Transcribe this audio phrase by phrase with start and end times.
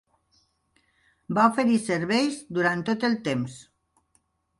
[1.37, 3.59] Va oferir serveis durant tot el temps.